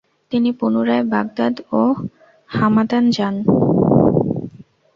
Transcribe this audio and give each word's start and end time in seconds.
তিনি 0.31 0.49
পুনরায় 0.51 1.05
বাগদাদ 1.11 1.53
এবং 1.63 1.89
হামাদান 2.49 3.05
যান। 3.09 3.35